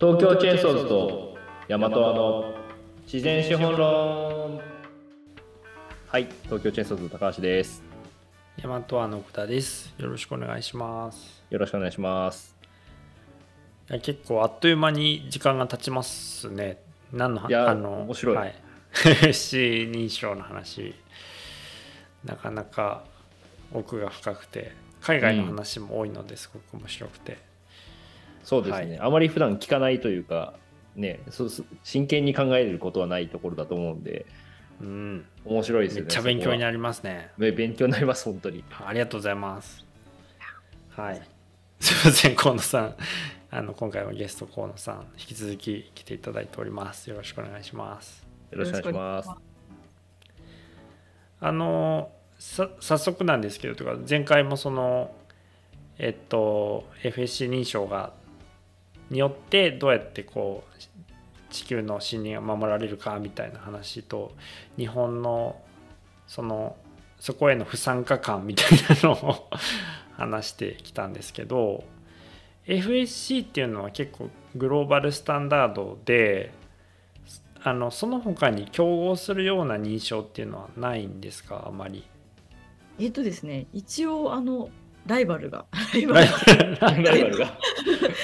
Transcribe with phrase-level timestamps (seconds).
[0.00, 1.36] 東京チェーンソーズと
[1.68, 2.52] ヤマトアの
[3.04, 4.60] 自然資本論。
[6.08, 7.80] はい東京チェーンソーズの高橋です。
[8.60, 9.94] ヤマトアの奥田です。
[9.96, 11.44] よろしくお願いします。
[11.48, 12.56] よろしくお願いします。
[13.88, 16.82] いや結構あっという間に時間が経ちますね。
[17.12, 18.36] 何のいやあの面白い。
[18.36, 18.54] はい、
[19.22, 20.92] FC 認証の話。
[22.24, 23.04] なかなか
[23.72, 27.38] 奥が深くて海外の話も多いのですごく面白くて、
[28.44, 30.54] そうですね、はいあまり普段聞かないというか
[30.94, 34.26] ねそうす真剣に考えることはないところだと思うんで
[34.80, 37.30] うん、面白いですよねめっちゃ勉強になるりますね。
[37.38, 39.84] 勉強になります本当にありがとうございます。
[40.90, 41.22] はい。
[41.78, 42.94] すいません、河野さん。
[43.52, 47.08] あの今回はゲスト河野さん、引き続き来ていただいております。
[47.08, 48.26] よろしくお願いします。
[48.50, 49.30] よろしくお願いします
[51.40, 55.12] あのさ早速なんですけどとか前回もその
[55.98, 58.12] えっと FSC 認証が
[59.10, 64.32] によってどうやってこう地球の森林が守られるかみたいな話と
[64.76, 65.60] 日本の
[66.26, 66.76] その
[67.20, 69.50] そこへの不参加感みたいなのを
[70.16, 71.84] 話してきたんですけど
[72.66, 76.52] FSC っていうのは結構グローバルスタンダードで
[77.62, 82.04] あのその他に競合するような認証っていうのはないんですかあまり？
[82.98, 84.70] えっとですね、一応あの
[85.06, 85.66] ライバルが。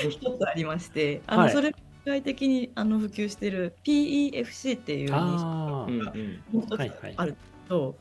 [0.09, 1.53] 一つありまして、あの、はい。
[1.53, 1.75] それ世
[2.12, 6.12] 界的にあの普及している PEFC っていう認証あうんが
[7.17, 7.36] ある
[7.69, 7.98] と、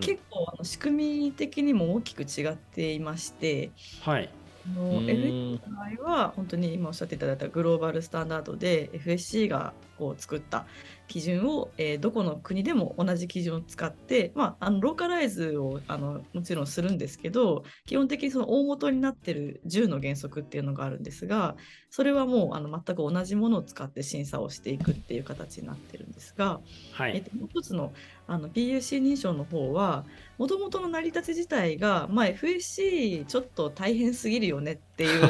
[0.00, 4.30] 結構あの仕組み的にも大きく違っていまして、はい。
[4.66, 5.52] あのう FSC ん。
[5.52, 10.66] の場合は本当に今おっしゃっていただいたグローバルスタンダードで FSC がこう作った
[11.08, 21.56] 基準を、えーどこの国でも同じ基準を使って、まあ、あのローカライズをあのもちろんするんですけど基本的にその大元になってる10の原則っていうのがあるんですが
[21.90, 26.60] それはもうあの全く同じものを使って審査をしていくっていう形になってるんですが、
[26.92, 27.16] はい。
[27.16, 27.92] えっと、もう一つの
[28.26, 30.04] あの PUC 認証の方は
[30.38, 35.22] もともとの成り立ち自体が、まあ、FSC ちょっと大変すぎるよねっていう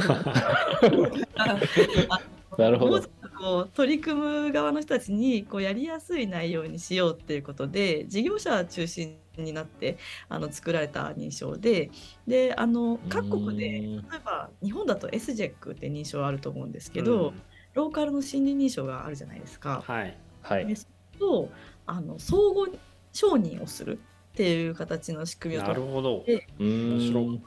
[2.58, 3.02] なるほど
[3.44, 9.98] こう取り組む側の人たちにこうやりやすい内容にしようっていうことで事業者中心になって
[10.30, 11.90] あの作られた認証で
[12.26, 17.42] であの各国でうん例えば日本だと SJEC って認証あると思うんですけど、うん
[17.74, 19.82] ローカルの森林認証があるじゃないですか。
[19.84, 20.16] はい。
[20.42, 21.48] はいでそれと
[21.86, 22.70] あの相互
[23.12, 26.24] 承認をするっていう形の仕組みをな取っるほど。
[26.28, 27.42] え面白い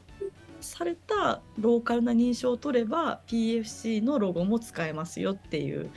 [0.61, 5.89] されたローカルな認証を取れば PFC のロゴも使えますよっていう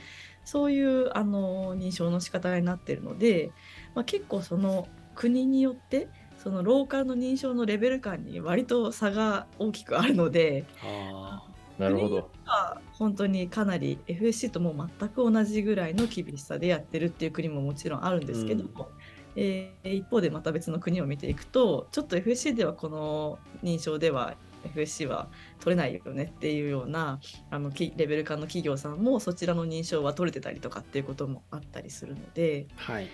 [0.43, 3.51] そういうあの認証の仕方になってるので、
[3.95, 6.07] まあ、結構その国によって
[6.37, 11.43] そのローカルの認証のレベル感に割と差が大きくあるのであ
[11.77, 12.29] なるほど。
[12.45, 18.89] まあ本当にかなり FSC ともう全く同じぐらいの厳しさでやってるっていう国ももちろんあるんですけども、
[19.35, 25.29] えー一方でまた別の国を見ていくとちょっと FSC ではこの認証では FSC は
[25.59, 32.93] 取れないよねっていうようなあのきレベル感の企業さんもそちらの認証は取れてたりとかっていうこともあったりするのであ。
[32.93, 33.07] はい。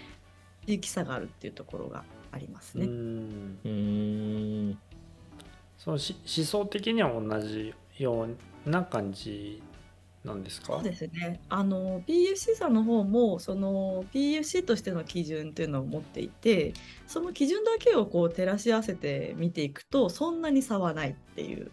[0.66, 2.88] 地域差があるっていうところがありますうね。
[2.88, 2.90] ん。
[2.90, 4.80] うーん
[5.78, 8.28] そのし思想的には同じよ
[8.66, 9.62] うな感じ
[10.28, 10.74] なんですか？
[10.74, 11.40] そうですね。
[11.50, 16.74] あの PFC さんの方もその PFC としての基準というのを持っていて、
[17.08, 21.72] その基準だけをこう照らし合わせて見ていくとそんなに差はないっていう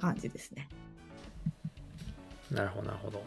[0.00, 0.68] 感じですね。
[2.50, 3.18] なるほど、なるほど。
[3.18, 3.24] わ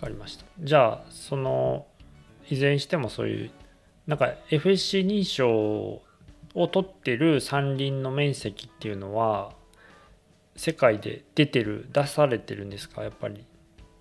[0.00, 0.44] かりました。
[0.60, 1.86] じゃあ、その、
[2.48, 3.50] いずれにしてもそういう、
[4.06, 5.50] なんか FSC 認証
[6.54, 9.52] を取ってる山林の面積っていうのは、
[10.56, 13.44] 世界で出てる、出されてるんですか、やっぱり。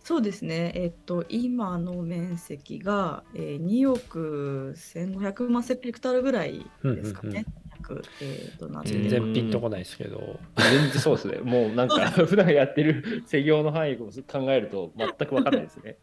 [0.08, 0.72] そうですね。
[0.74, 7.46] えっと今の面積が、えー、2億1500万ヘクタールぐらいですかうんうんね。
[7.74, 10.40] 約えっとなん全で然ピンとこないですけど。
[10.56, 15.98] 全然そうですね もうなんか 普段やってる施業の範囲を考えると全く分かんないですね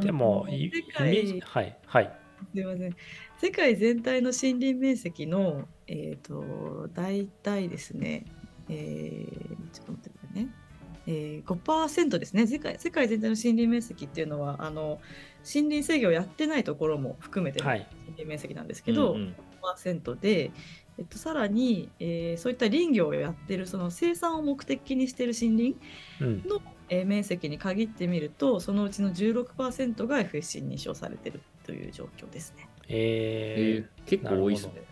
[0.00, 2.12] でも、世メージ、界はい、はい。
[2.54, 2.96] すいません。
[3.36, 8.24] 世界全体の森林面積の、えっ、と、大体ですね、
[8.70, 10.63] えー、ちょっと待ってくださいね。
[11.06, 12.76] えー、5%ですね世界。
[12.78, 15.00] 世界全体の森林面積っていうのは、あの、
[15.44, 17.86] 森林制御をやってないところも含めてのはい。
[18.06, 19.34] 森林面積なんですけど、うんうん
[19.78, 20.50] 5%で、
[20.98, 25.76] えっと、さらに、えーそういった林業をやってる、その生産を目的にしている森林
[26.20, 26.48] うん。
[26.48, 26.60] の、
[26.90, 32.68] えー面積に限ってみると、そのうちの16%が FSC に認証されているという状況ですね。
[32.88, 34.82] ええー結構多いですね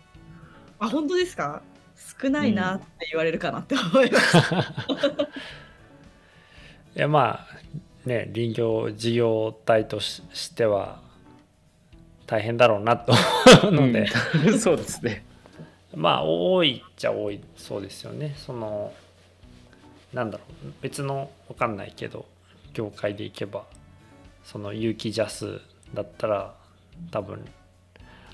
[0.79, 1.61] あ、本当ですか？
[2.19, 4.37] 少ないなって言われるかなって思います。
[6.95, 11.01] いやまあね林業事業体とししては
[12.27, 13.13] 大変だろうなと
[13.63, 14.07] 思うので、
[14.45, 14.57] うん。
[14.59, 15.25] そうですね。
[15.95, 18.33] まあ多いっちゃ多いそうですよね。
[18.37, 18.93] その
[20.13, 20.73] なんだろう。
[20.81, 22.25] 別のわかんないけど
[22.73, 23.65] 業界でいけば
[24.43, 25.61] その有機ジャス
[25.93, 26.55] だったら
[27.11, 27.45] 多分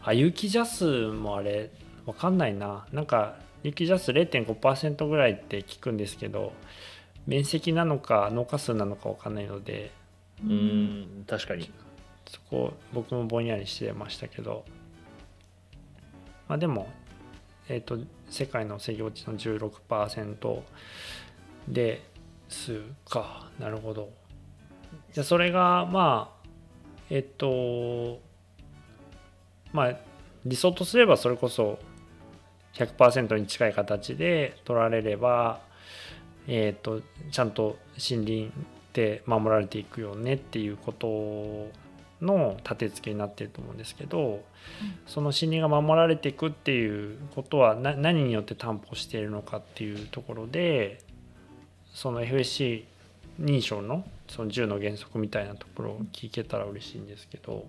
[0.01, 1.69] あ有機ジャスもあれ
[2.05, 2.85] わかんないな。
[2.91, 6.53] なんか有機ジャス0.5%ぐらいって聞くんですけど
[7.27, 9.91] 面積なのか農家数なのかわかんないので
[10.43, 11.69] うん、確かに。
[12.29, 14.63] そこ僕もぼんやりしてましたけど
[16.47, 16.87] まあでも
[17.67, 17.97] えっ、と
[18.29, 20.61] 世界の制御地の16%
[21.67, 22.03] で
[22.47, 24.11] すかなるほど
[25.11, 26.47] じゃあそれがまあ
[27.09, 28.19] えっ、と
[29.73, 29.97] まあ
[30.45, 31.79] 理想とすればそれこそ
[32.73, 35.61] 100%に近い形で取られれば
[36.49, 37.01] えっ、と
[37.31, 41.69] ちゃんと森林って守られていくよねっていうこと
[42.21, 44.43] の立て付けになってると思うんですけど、
[45.07, 50.99] その森林が守られていくっていうことはな何によって担保しているのかっていうところで
[51.93, 52.85] その FSC
[53.39, 57.65] 認証のその10の原則みたいなところを聞けたら嬉しいんですけど。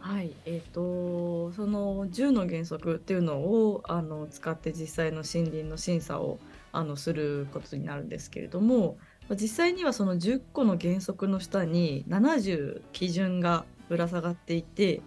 [0.00, 6.38] はい、えっ、とその10の原則っていうのをあの使って実際の森林の審査を
[6.72, 8.98] あのすることになるんですけれども
[9.28, 15.02] まあ実際にはその10個の原則の下に70基準がぶら下がっていて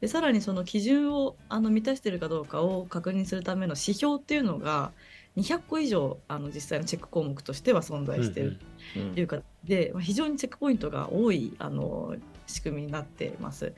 [0.00, 4.92] でさらにその基準をあの満たしているかどうかを確認するための指標っていうのが
[5.36, 8.58] 200個以上あの実際のチェック項目としては存在している
[8.96, 12.14] うんというかで、まあ、非常にチェックポイントが多いあの
[12.46, 13.72] 仕組みになっています。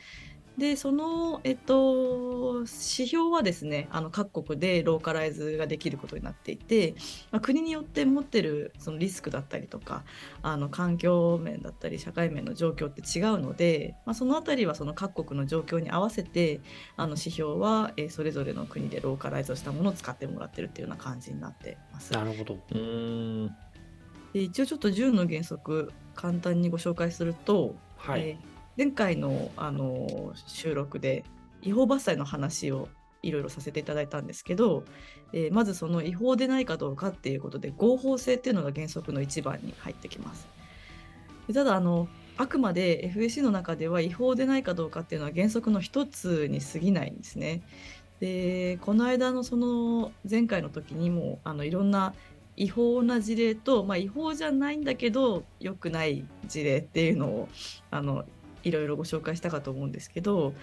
[0.59, 6.97] でその、えっと、指標はですねあの各国でローカライズができることになっていて、
[7.31, 10.03] まあ、国によって持ってるそのリスクだったりとか
[10.43, 16.61] あの環境面だったり社会面の状況って違うので、まあ、そのあたりはその各国の状況に合わせて
[16.97, 22.13] あの指標は、えーそれぞれの国でローカライズをしたものを使ってもらってるっていうような感じになってます。
[22.13, 22.59] なるほど。
[22.75, 23.47] うん。
[24.33, 28.21] で一応ちょっと10の原則簡単にご紹介すると、はい。
[28.23, 31.25] えー前回のあの収録で
[31.63, 32.89] 違法伐採の話を
[33.25, 34.85] いろいろさせていただいたんですけど、
[35.33, 40.47] えーまずその違法でないかどうかっていうことで合法性っていうのが原則の一番に入ってきます。
[41.53, 47.63] ただあのあくまで FSC の中では違法でないかどうかっていうのは原則の一つに過ぎないんですね。
[48.21, 52.15] でこの間のその前回の時にもあのいろんな
[52.57, 57.49] 違法な事例と、まあ、違法じゃないんだけど良くない事例っていうのを
[57.91, 58.25] あの
[58.69, 60.55] いろいろご紹介したかと思うんですけど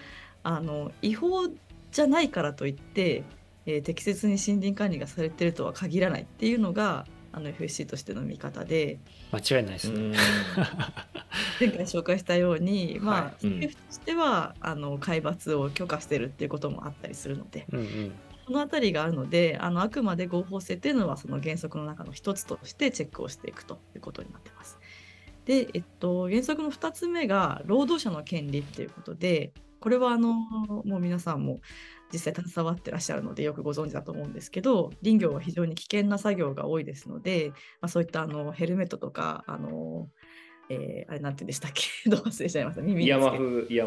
[0.42, 1.48] あの違法
[1.92, 3.24] じゃないからといって、
[3.66, 8.98] えー適切に森林管理がされてるとは限らないっていうのがあの FSC としての見方で
[9.32, 9.96] 間違いないですね。
[9.96, 10.12] うん
[11.60, 18.12] 前回紹介したように、まあ、はいうん政府としてはあの海抜を許可してるっていうこともあったりするのでうんうん。
[18.46, 24.78] この辺りがあるのであのあくまで合法性っていうのはその原則の中の一つとしてチェックをしていくということになってます。
[25.46, 31.60] で、えっと、原則の2つ目が労働者の権利っていうことでこれはあのもう皆さんも
[32.12, 37.50] 実際携わってらっしゃるのでよくご存知だと思うんですけど林業は非常に危険な作業が多いですので、
[37.80, 40.08] まあ、そういったあのヘルメットとかあの、
[40.68, 41.82] えーあれなんて言うんでしたっけ？
[42.10, 42.82] どう忘れちゃいました。
[42.82, 43.86] 耳にイヤマフ、イヤ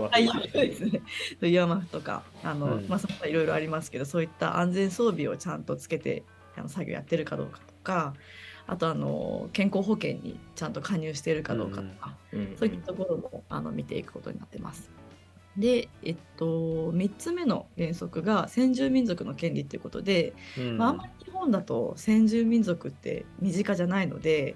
[0.53, 1.01] ですね。
[1.41, 2.87] イヤマフとか、あの、うん。
[2.87, 6.23] まあ、そいろいろありますけど、そういった安全装備をちゃんとつけて、
[6.55, 8.13] あの作業やってるかどうかとか。
[8.69, 14.91] あと、あの、健康保険にちゃんと加入しているかどうかとか、うんそういったところも、あの、見ていくことになってます。
[15.57, 20.77] で、えっと、3つ目の原則が先住民族の権利ということで、うん。
[20.77, 24.55] まあ、あんまり日本だと先住民族って身近じゃないので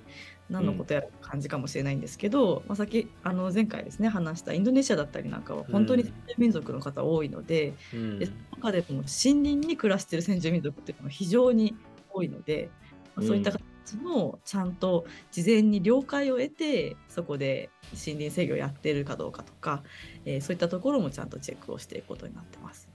[0.50, 8.20] 何のことやら感じかもしれないんですけど、まあ、先あの前回ですね話したインドネシアだったりなんかは本当に先住民族の方多いので,、うん。
[8.20, 11.76] でその中でも森林に暮らしている先住民族っていうのは非常に
[12.14, 12.70] 多いので、
[13.16, 13.52] まあそういった
[13.86, 19.84] 形もちゃんと事前に了解を得てそこで森林制御をやっているかどうかとか、
[20.26, 22.90] えーそういったところもちゃんとチェックをしていくことになってます。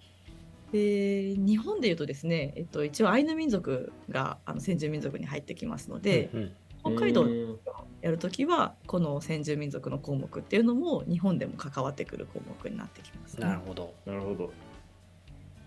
[0.72, 6.52] で日本でいうとですね、えっと、一応アイヌ民族があの先住民族に入ってきますので、うん
[6.84, 7.58] 北海道うん
[8.00, 13.46] やるときはこの先住民族の項目っていうのも日本でも関わってくる項目になってきます、ね。
[13.46, 13.92] なるほど。
[14.06, 14.52] なるほど。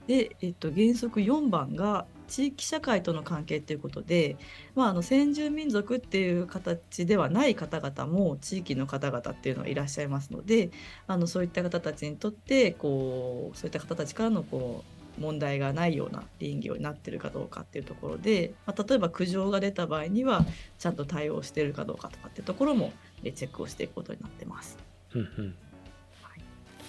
[0.08, 4.38] で、えっと、原則4番が地域社会との関係ということで、
[4.74, 10.72] まあ、あの先住民族っていう形ではない方々も地域の方々っていうのはいらっしゃいますので
[11.08, 14.84] あのそういった方たちにとってこうそういった方たちからのこ
[15.18, 20.46] う問題がないような林業になってるかどうかっていうところで、まあ、例えば苦情が出た場合には
[20.80, 22.94] ちゃんと対応してるかどうかとかっていうところも
[23.24, 24.78] チェックをしていくことになってます。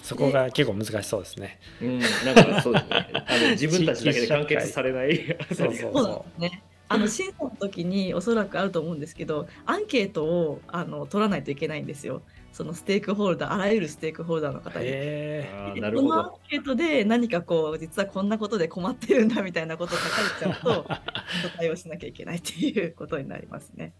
[0.03, 1.59] そこが結構難しそうですね。
[1.81, 3.09] うん、なんかそうですね。
[3.13, 5.37] あの 自分たちだけで完結されない。
[5.55, 6.63] そうそうなんですね。
[6.89, 12.21] あの 審査の時におそらくあると思うんですけど、アンケートをあの取らないといけないんですよ。
[12.51, 15.81] そのステークホルダー、あらゆるステークホルダーの方に。
[15.81, 16.31] なるほどこのアン。
[16.49, 20.85] ケートで何かこう実はこんなことで困ってるんだみたいなことを書かれちゃうと
[21.57, 23.93] 対応しなきゃいけないっていうことになりますね。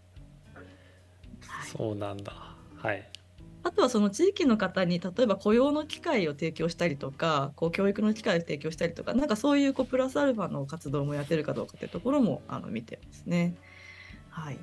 [1.64, 2.32] えそうなんだ。
[2.76, 3.08] はい。
[3.64, 13.54] あとはその地域の方に例えば雇用の機会を提供したりとかこう教育の機会を提供したりとかなんかそういうこうプラスアルファの活動もやってるかどうかっていうところもあの見てますね。
[14.28, 14.58] はい、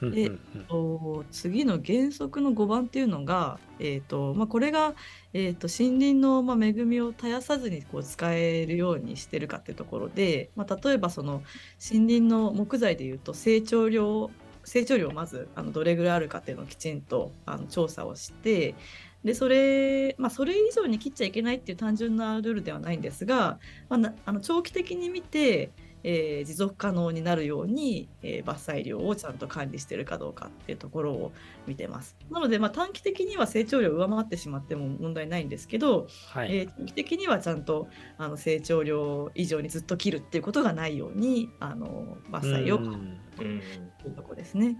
[0.00, 0.30] で
[0.68, 4.94] と次の原則の5番っていうのが、えーとまあ、これが、
[5.32, 11.42] えー、と森林の、まあ、恵みを絶やさずにこう使えるようにしてるかっていうところで、まあ、例えばその
[11.82, 14.30] 森林の木材でいうと成長量
[14.64, 18.74] 成長量をまずあのどれぐらいあるかっていうのをきちんとあの調査をして
[19.24, 25.70] でそれ、まあ、それ以上に切っちゃいけないっていう単純なルールではないんですが、まあ、あの長期的に見て、
[26.04, 31.32] えー持続可能になるように、えー伐採量をちゃんと管理してるかどうかっていうところを
[31.66, 32.16] 見てます。
[32.30, 36.56] なので、まあ、短期的には成長量を上回ってしまっても問題ないんですけど、はい。
[36.56, 42.78] えー長期的にはちゃんとあの成長量以上にずっと切るっていうことがないようにあの伐採を
[43.36, 43.62] という
[44.14, 44.76] ところですね。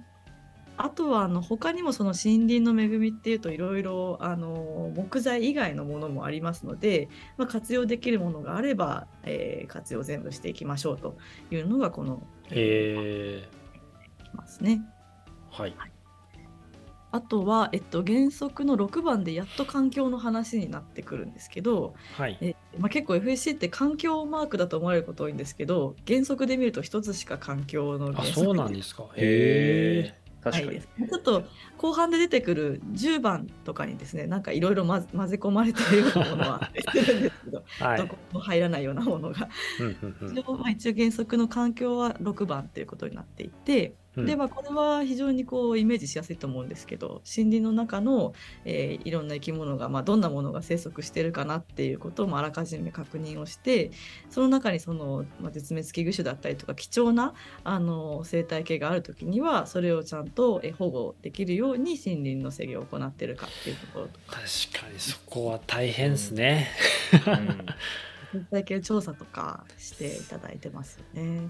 [0.77, 11.17] あとはあの他にもその森林の恵みっていうといろいろあの木材以外のものもありますので、まあ、活用できるものがあれば、えー活用全部していきましょうと
[11.51, 13.49] いうのがこのえ
[14.35, 14.83] ますね。
[15.51, 15.77] ー、はい。
[17.15, 22.37] あとは、えっと、原則の6番でやっと環境の話になってくるんですけど、はい。
[22.41, 29.05] えまあ、結構 FSC って環境マークだと思われること多いんですけど原則で見ると一つしか環境のあ、原則そうなんですか。
[29.15, 30.24] へえ。
[30.45, 31.09] 確かにない。
[31.09, 31.45] ちょっと
[31.79, 37.99] 後半で出てくる10番とかにですねなんかいろいろ混ぜ込まれてるようなものはあったりするんですけど、はい。
[37.99, 39.49] どこも入らないようなものが
[40.71, 48.33] 一応原則の環境は6番ということになっていて、うんでまあこれは非常にこうイメージしやすいと思うんですけど森林の中の、
[48.65, 53.91] えーいろんな生き物が、まあ、どんなものが生息してるかなっていうこともあらかじめ確認をして
[54.31, 66.69] その中にその、まあ、絶滅危惧種だったりとか貴重なあの生態系がある時にはそれをちゃんとえー保護できるように森林の制御を行っているかっていうところとか確かにそこは大変ですね。
[67.27, 67.67] うん
[68.35, 71.49] 生態系調査とかしていただいてますよね。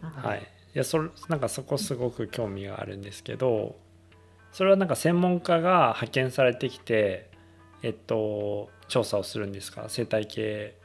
[0.00, 0.46] はい。
[0.76, 3.76] いやそれなんかそこすごく興味があるんですけど
[4.52, 7.30] それはなんか専門家が派遣されてきて
[7.82, 9.86] えっと調査をするんですか？
[9.88, 10.76] 生態系。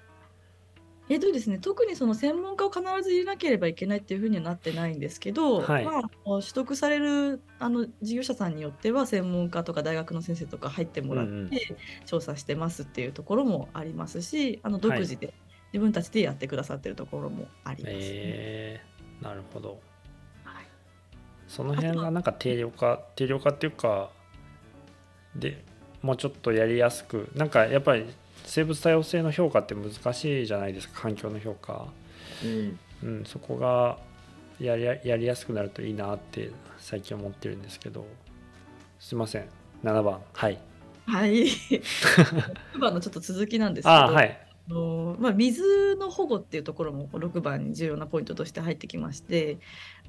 [1.09, 5.83] えっとですね、特にその専門家を必ず入れなければいけないっていうふうにはなってないんですけど、はい。
[5.83, 15.33] まあ、取得されるあの事業者さんによっては専門家とか大学の先生とか入ってもらって調査してますっていうところもありますし、あの独自で
[15.73, 17.99] 自分たちでやってくださってるところもあります、ね。
[18.01, 18.81] え。
[18.85, 18.90] ー、
[19.21, 19.79] なるほど。
[20.43, 20.65] はい。
[21.47, 24.09] その辺がなんか定量化定量化っていうか
[25.35, 25.63] で
[26.01, 28.05] もうちょっとやりやすくなんかやっぱり
[28.43, 31.87] 生物多様性の評価って難しいじゃないですか環境の評価、
[32.43, 32.79] うん。
[33.03, 33.97] うん、そこが
[34.59, 38.05] やりややりやすくなるといいなって最近思ってるんですけど。
[38.99, 39.45] すいません。
[39.83, 40.21] 7番。
[40.33, 40.59] はい。
[41.07, 41.47] はい。
[42.75, 44.47] 6番のちょっと続きなんですけど、ああはい。
[44.49, 49.59] あのまあ、水の保護っていうところも6番に重要なポイントとして入ってきまして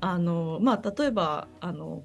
[0.00, 2.04] あの、まあ、例えばあの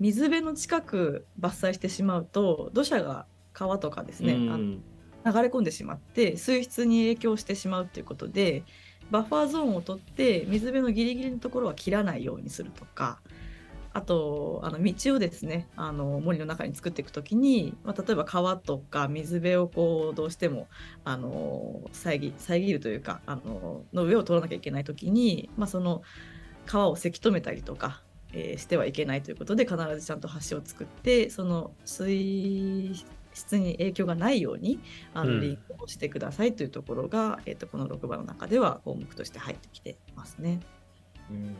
[0.00, 4.82] 水辺の近く伐採してしまうと土砂が川とかですね、あのうん
[5.26, 8.62] 流れ込んでしまって水質に影響してしまうということで
[9.10, 13.20] バッファーゾーンを取って水辺のギリギリのところは切らないようにするとか
[13.98, 20.68] あとあの道をですねあの森の中に作っていくときに、まあ、例えば川とか水辺をこうどうしても
[21.04, 26.02] あの遮遮るというかあのの上を通らなきゃいけないときに、まあ、その
[26.64, 28.02] 川をせき止めたりとか、
[28.32, 32.94] えーしてはいけないということで必ずちゃんと橋を作ってその水
[33.32, 34.78] 質に影響がないように
[35.12, 40.60] あうんのリンクをしてくださいというところが、えー、とこの6番の中では項目として入ってきてますね。
[41.30, 41.56] うん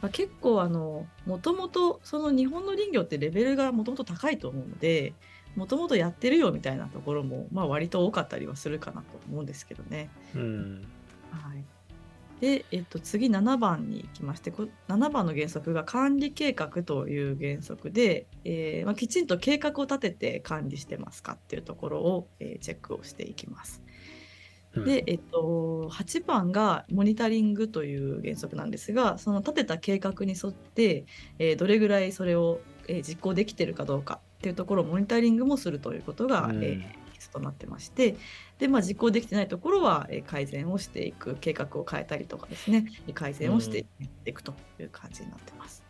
[0.00, 5.12] まあ、結構あのもともとその日本の林業ってレベルがもともと高いと思うので
[5.56, 10.08] もともとやってるよみたいなところも、まあ、割と多かったりはするかなと思うんですけどね。
[10.34, 10.86] うん
[11.30, 11.64] はい、
[12.40, 23.82] で、えっと、次7番に行きましてこ7番の原則が管理計画という原則で、えーまあ、きちんと計画を立てて管理してますかっていうところを、えーチェックをしていきます。
[24.76, 31.06] うんで、えっと、8番がモニタリングという原則なんですがその立てた計画に沿って、
[31.38, 38.16] えーどれぐらいそれを、えー実行できてるかどうかっていうところをモニタリングもするということが、うんえー必須となってまして
[38.58, 43.84] で、まあ、実行できてないところは、えー改善をしていく計画を変えたりとかですね改善をして
[44.24, 45.84] いくという感じになってます。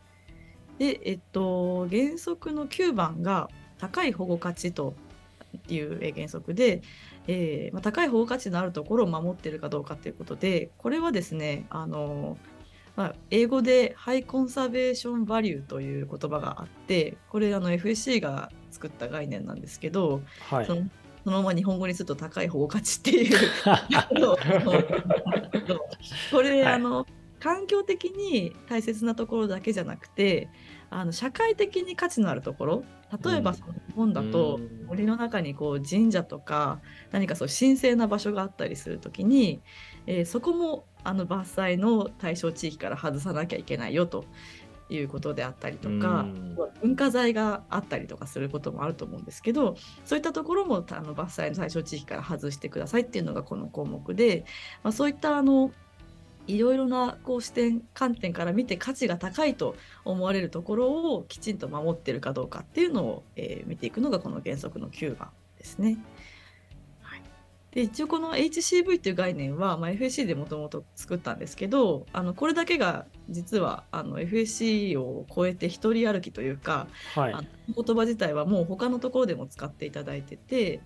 [0.79, 4.95] で、えっと、原則の9番が高い保護価値と
[5.69, 6.83] いうえー原則で、
[7.33, 12.37] えーまあ、高い保護価値のあるところを守っているかどうかということでこれはですねあの、
[12.97, 20.67] まあ、英語でハイコンサベーションバリューという言葉があってこれあの FSC が作った概念なんですけど、はい。
[20.67, 20.83] その
[21.23, 23.37] そのまま日本語にすると高い保護価値っていう
[26.33, 26.73] これ、はい。
[26.73, 27.07] あの
[27.39, 30.49] 環境的に大切なところだけじゃなくて
[30.91, 32.85] あの社会的に価値のあるところ
[33.25, 33.57] 例えばうん。
[33.57, 34.87] その日本だとうん。
[34.87, 36.81] 森の中にこう神社とか
[37.13, 39.63] 何かそう神聖な場所があったりするときに、
[40.07, 44.27] えーそこもあの伐採の対象地域から外さなきゃいけないよと
[44.91, 46.57] いうことであったりとかうん。
[46.83, 54.45] 文化財があったりとかすることもあると思うんですけどそういったところもあの伐採の対象地域から外してくださいっていうのがこの項目で、
[54.83, 55.71] まあ、そういったあの
[56.47, 65.99] いろいろなこう視点観点から見て価値が高いと思われるところをきちんと守ってるかどうかっていうのを、えー見ていくのがこの原則の9番ですね。
[67.03, 67.23] はい、
[67.73, 80.81] で一応この HCV っていう概念は、まあ、FSC でもともと作ったんですけどあのこれだけが実はあの FSC を超えて一人歩きというかはいあの言葉自体はもう他のところでも使っていただいてて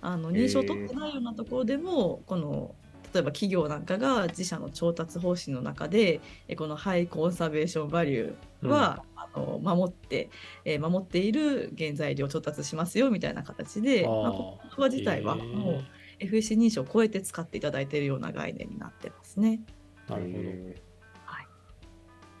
[0.00, 2.74] あの認証を取ってないようなところでもこの
[3.12, 10.30] 例えば企業なんかが自社の調達方針の中でえこのハイコンサベーションバリューは、あの守って、
[10.64, 14.80] えー守っている原材料を調達しますよみたいな形であー。
[14.80, 15.84] まあ、自体はもう
[16.20, 19.60] FSC 認証を超えて使っていただいているような概念になってますね。
[20.08, 20.34] なるほど。
[20.38, 20.76] へ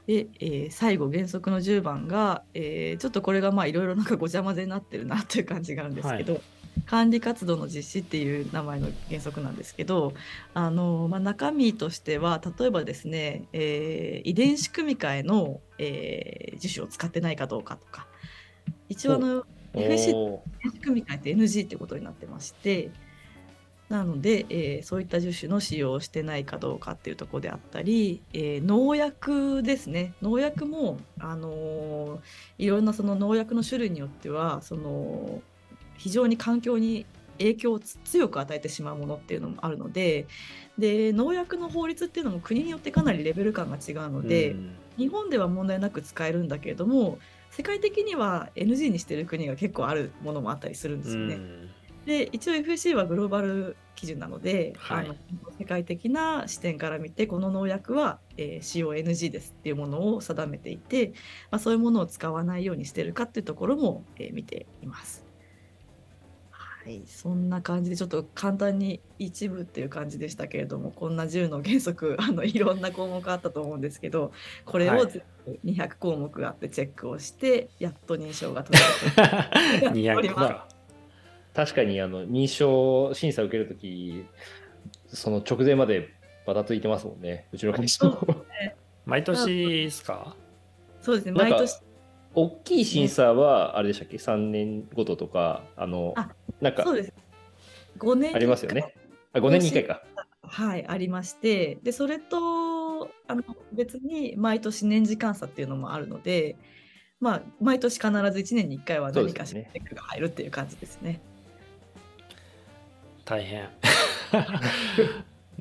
[0.08, 6.40] で、えー最後原則の10番が、えーちょっとこれがまあいろいろなんかごちゃ混ぜになってるなという感じがあるんですけど、
[6.86, 10.14] 管理活動の実施っていう名前の原則なんですけど
[10.54, 18.06] あの、まあ、中身としては例えばですね、えー遺伝子組み換えの、えー樹種を使ってないかどうかとか。
[18.88, 22.90] 一応あのー FSC お遺伝子組み換えって NG ってことになってまして
[23.90, 30.14] なので、えーそういった樹種の使用をしてないかどうかっていうところであったり、えー農薬ですね。
[30.20, 32.20] 農薬も、あのー
[32.58, 35.42] いろんなその農薬の種類によってはその
[35.98, 37.04] 非常に環境に
[37.38, 40.26] 影響をつ強く与えてしまうものっていうのもあるので
[40.76, 51.34] で農薬の法律っていうのも国によってかなりレベル感が違うので、うん日本では問題なく使えるんだけれども世界的には NG にしてる国が結構あるものもあったりするんですよね。
[51.36, 51.70] うん
[52.08, 55.14] で一応 FSC はグローバル基準なので、はいあの
[55.58, 61.12] 世界的な視点から見てこの農薬は、えー使用 NG ですっていうものを定めていて、
[61.50, 65.27] まあ、そういうものを使わないようにしてるかっていうところも、えー見ています。
[66.88, 74.32] はい、そんな感じでちょっと簡単に一部っていう感じでしたけれどもこんな10の原則 あのいろんな項目あったと思うんですけど
[74.64, 80.66] これを全部200項目あってチェックをしてやっと認証が取れる200か
[81.52, 84.24] 確かにあの認証審査受けるとき、
[85.08, 86.14] その直前まで
[86.46, 88.44] バタついてますもんね、うちの会社も。
[89.04, 90.36] 毎年ですか？
[91.02, 91.80] そうですねなんか毎年。
[92.34, 97.12] 大きい審査は、あれでしたっけ、3年ごととか、あのあなんかそうです。
[97.98, 98.94] 5年にありますよね。
[99.32, 100.02] あ5年に1回か。
[100.42, 103.42] はい、ありまして、で、それと、あの、
[103.72, 106.56] 別に毎年年次監査っていうのもあるので、
[107.20, 111.20] まあ、毎年必ず1年に1回は何かしらチェックが入るっていう感じですね。
[113.24, 113.68] 大変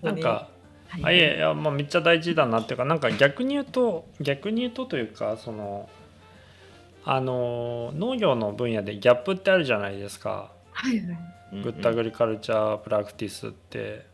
[0.01, 0.49] なんか
[0.87, 5.89] はいあいえいや、まあ、めっちゃ大事だなっていうかなんか逆に言うと逆に言うとというかその
[7.03, 11.61] あの農業の分野で GAP ってあるじゃないですかはいはい。
[11.63, 14.05] Good Agricultural Practice って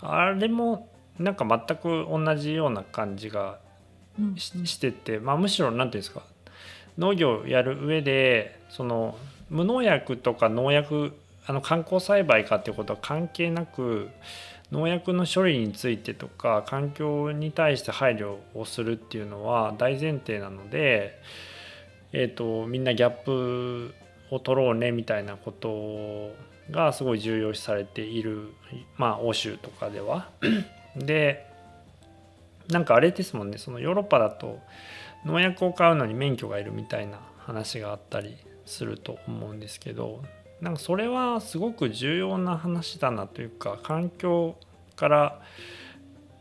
[0.00, 3.58] あれもなんか全く同じような感じが
[4.18, 6.22] うんししてて、まあ、むしろ何ていうんですか
[6.96, 9.16] 農業やる上でその
[9.50, 11.12] 無農薬とか農薬
[11.46, 14.08] あの観光栽培かっていうことは関係なく
[14.70, 21.18] 農薬の処理についてとか環境に対して配慮をするっていうのは大前提なので、
[22.12, 23.94] えー、とみんなギャップ
[24.30, 26.32] を取ろうねみたいなこと
[26.70, 28.52] がすごい重要視されている
[28.96, 30.28] まあ欧州とかでは。
[30.96, 31.46] で
[32.68, 34.58] なんかあれですもんねそのヨーロッパだと
[35.24, 38.36] 農薬を買うのに免許がいるみたいな話があったり
[38.66, 40.22] すると思うんですけど
[40.60, 44.56] なんかそれはすごく重要な話だなというか環境
[44.96, 45.40] から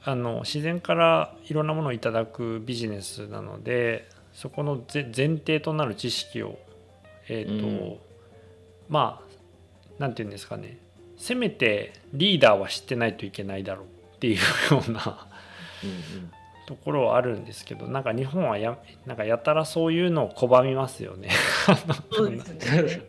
[0.04, 6.60] あの自然からいろんなものをいただくビジネスなのでそこのぜ前提となる知識を
[7.30, 7.98] えっ、と、うん
[8.90, 10.78] まあなんていうんですかね
[11.18, 13.86] せめてリーダーは知ってないといけないだろう
[14.16, 15.28] っていうような
[15.84, 16.32] うん
[16.68, 21.30] ところはあるんですけどなんか日本はやなんかやたらそういうのを拒みますよね。
[22.12, 23.08] そうですね。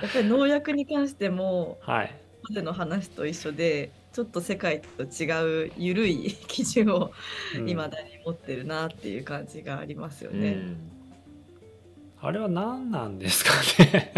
[0.00, 2.16] やっぱり農薬に関しても、はい、
[2.48, 7.12] までの話と一緒で、ちょっと世界と違う緩い基準を
[7.56, 10.56] うん未だに持ってるなっていう感じがありますようんね。
[12.24, 13.52] あれは何なんですか
[13.84, 14.14] ね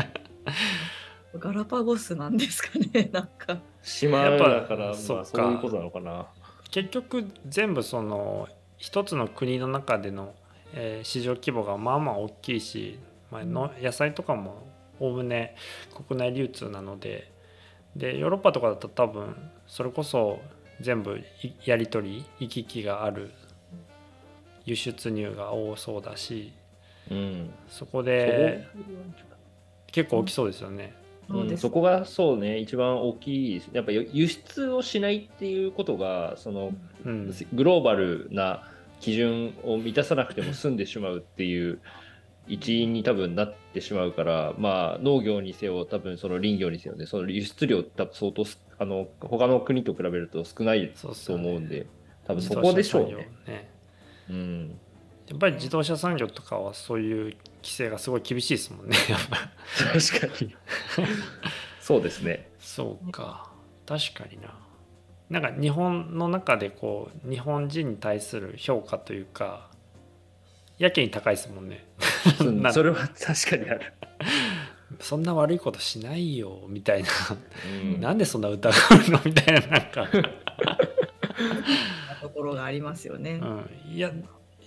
[1.34, 3.58] ガラパゴスなんですかね、 なんか。
[3.82, 6.26] 島やっぱだから、まあ、そういうことなのかな。
[6.70, 10.34] 結局全部その一つの国の中での、
[10.72, 13.00] えー市場規模がまあまあ大きいし、
[13.32, 14.68] まあの野菜とかも
[15.00, 15.56] おおむね
[16.06, 17.32] 国内流通なので
[17.96, 19.34] でヨーロッパとかだと多分
[19.66, 20.40] それこそ
[20.80, 23.32] 全部いやり取り行き来がある
[24.64, 26.52] 輸出入が多そうだし
[27.10, 27.50] うん。
[27.68, 28.66] そこで
[29.92, 30.94] 結構大きそうですよね。
[31.28, 33.70] うん、そこがそうね一番大きいです。
[33.72, 36.72] やっぱ輸輸出をしないっていうことがその
[37.04, 37.34] うん。
[37.52, 41.80] グローバルな基準を満たさなくても済んでしまうっていう
[42.48, 47.06] 一因に多分なってしまうからまあ農業にせよ多分その林業にせよね。
[47.06, 51.86] その輸出量多分相当すあの他の国と比べると少ないと思うんで
[52.26, 53.08] 多分そこでしょうね。
[53.08, 53.70] 自動車産業ね。
[54.28, 54.78] うん、
[55.28, 59.38] やっぱり自動車産業とかはそういう規制がすごい厳しいですもんねやっぱ。
[59.94, 60.54] り確かに。
[61.80, 62.48] そうですね。
[62.60, 63.50] そうか。
[63.86, 64.54] 確かにな。
[65.28, 69.68] なんか日本の中でこう日本人に対する評価というか
[70.78, 71.84] やけに高いですもんね。
[72.40, 73.92] うんなそれは確かにある。
[75.00, 77.08] そんな悪いことしないよみたいな、
[77.82, 78.00] うん。
[78.00, 78.72] なんでそんな疑う
[79.10, 79.20] の？
[79.24, 80.06] みたいななんか、
[82.22, 83.40] ところがありますよね。
[83.42, 84.12] うん、いや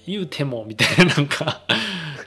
[0.06, 1.62] 言うてもみたいななんか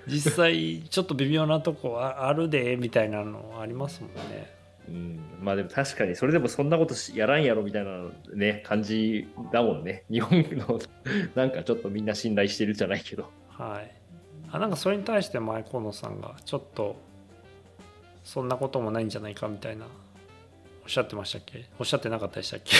[0.07, 4.53] 実際ちょっと微妙なとこああるでみたいなのありますもんね。
[4.89, 10.05] うん、まあでも確かにそれでもそんなことしやらんやろみたいなね感じだもんね。
[10.11, 10.81] 日本の
[11.35, 13.31] なんかちょっとみんな信頼してるじゃないけど。
[13.49, 13.93] はい。
[14.51, 16.97] あなんかそれに対して前河野さんがちょっと
[18.25, 19.87] そんなこともないんじゃないかみたいな
[20.83, 21.65] おっしゃってましたっけ？
[21.79, 22.75] おっしゃってなかったでしたっけ？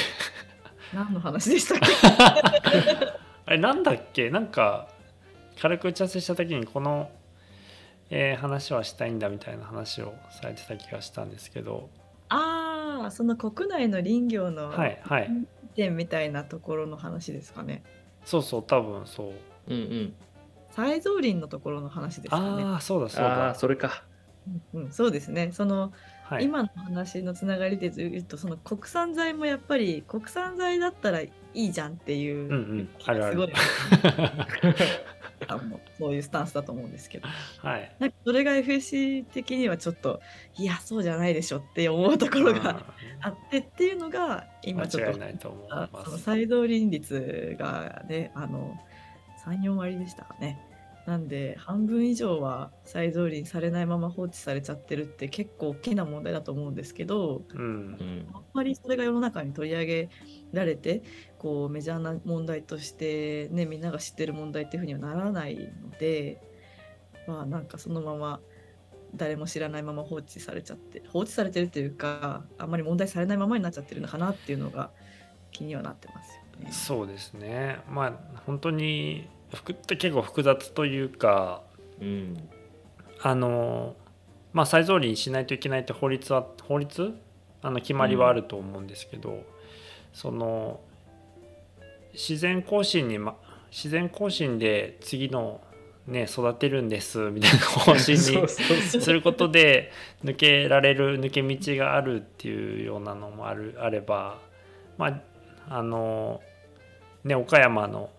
[0.93, 1.87] 何の話でしたっけ？
[3.47, 4.31] あれなんだっけ？
[4.31, 4.89] なんか
[5.61, 7.11] 軽く打ち合わせした時にこの、
[8.11, 11.89] えー話はしたいんだみたいな話をされてた気がしたんですけど。
[12.29, 15.31] ああ、その国内の林業のはいはい。
[15.75, 17.83] 点みたいなところの話ですかね。
[18.25, 19.33] そうそう多分そう。
[19.69, 20.15] うんうん。
[20.71, 22.63] 再造林のところの話ですかね。
[22.65, 23.55] ああそうだそうだ。
[23.55, 24.05] それか。
[24.75, 25.51] うん、そうですね。
[25.53, 25.93] その、
[26.25, 26.45] はい。
[26.45, 31.21] 今の話のつながりで言うと、その国産材もやっぱり国産材だったら
[31.55, 33.53] いいじゃんっていう、うんうんあるあすごい。
[35.99, 37.93] そういうスタンスだと思うんですけど、はい。
[37.99, 40.21] なんかそれが FSC 的にはちょっと、
[40.57, 42.85] いや、そうじゃないでしょって思うところが
[43.21, 46.05] あってっていうのが、今ちょっと間違いないと思いあます。
[46.07, 48.79] その再動輪率がね、あの
[49.45, 50.59] 3、4割でしたかね。
[51.07, 60.11] なんで、半分以上は再造林されないまま放置されちゃってるって結構大きな問題だと思うんですけど、うんうんあんまりそれが世の中に取り上げ
[60.53, 61.03] られて、
[61.39, 66.41] こうメジャーな問題として、ね、みんなが知ってる問題っていうふうにはならないので、
[67.27, 68.41] まあなんかそのまま
[69.15, 74.91] 誰も知らないまま放置されちゃって、放置されてるというか、あんまり問題されないままになっちゃってるのかなっていうのが
[75.51, 76.73] 気にはなってますよね。
[76.73, 81.63] そうですねまあ本当にふく結構複雑というか
[82.01, 82.49] うん。
[83.23, 83.95] あの
[84.53, 87.15] まあ再造林しないといけないって法律は法律？
[87.63, 89.45] あの決まりはあると思うんですけど、
[90.13, 90.81] その
[92.13, 93.37] 自然更新に、ま、
[93.71, 95.61] 自然更新で次の
[96.09, 99.93] ね育てるんですみたいな方針に することで
[100.25, 104.39] 抜けられる抜け道があるっていうようなのもあるあれば
[104.99, 105.23] ま
[105.69, 106.43] ああの
[107.23, 108.11] ね岡山の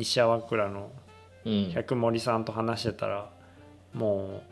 [0.00, 0.90] 西粟倉の
[1.44, 1.70] うん。
[1.70, 3.30] 百森さんと話してたら
[3.94, 4.42] も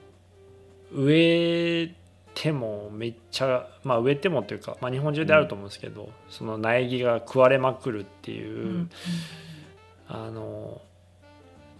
[0.92, 1.94] う植え
[2.34, 8.90] てもめっちゃまあ植えてもというか、まあ、日本中であると思うんですけど、その苗木が食われまくるっていう、うん
[10.08, 10.80] あの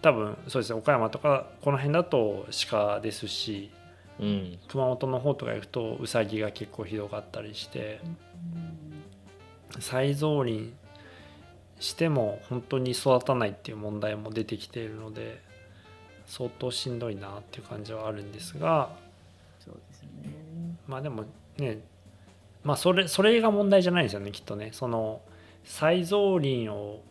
[0.01, 3.71] 多分そうですね岡山とかこの辺だと鹿ですし
[4.19, 4.59] うん。
[4.67, 7.99] 熊本の方とか行くとウサギが結構ひどかったりして
[9.79, 10.71] 再造林
[11.79, 15.41] しても本当に育たないっていう問題も出てきているので
[16.27, 18.89] 相当しんどいなっていう感じはあるんですが
[19.59, 20.35] そうですよね。
[20.87, 21.23] まあでも
[21.57, 21.79] ね
[22.63, 25.21] まあそれそれが問題じゃないんですよねきっとねその
[25.63, 27.01] 再造林を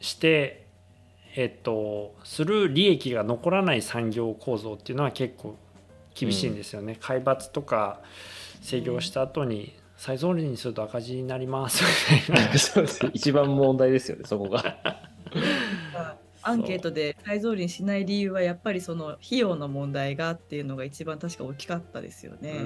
[0.00, 0.66] して、
[1.34, 5.56] えっとする利益が残らない産業構造っていうのは結構
[6.14, 6.96] 厳しいんですよね。
[7.00, 8.00] 海抜とか
[8.62, 11.82] 制御した後に再造林にすると赤字になります
[12.28, 12.58] みたいな。
[12.58, 14.76] そうです一番問題ですよね、そこが。
[16.42, 22.60] アンケートで再造林しない理由はやっぱりその費用の問題がっていうのが一番確か大きかったですよね。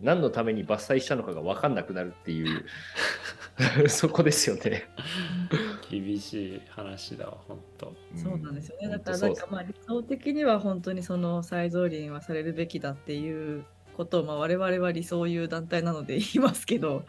[0.00, 2.64] 何のために伐採したのかが分かんなくなるっていう、
[3.90, 4.84] そこですよね。
[5.90, 7.94] 厳しい話だわ本当。
[8.16, 8.86] そうなんですよね。
[8.86, 17.04] うんだからそうんなかまあ理想的には本当にその再造林はされるべきだっていうことをまあ我々は理想いう団体なので 言いますけど、